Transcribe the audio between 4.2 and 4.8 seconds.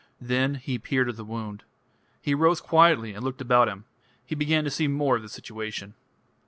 He began to